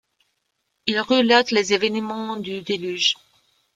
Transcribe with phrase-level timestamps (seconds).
[0.87, 3.13] Il relate les événements du Déluge.